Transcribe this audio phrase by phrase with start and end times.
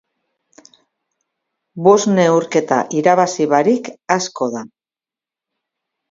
[1.87, 4.63] Bost neurketa irabazi barik asko da.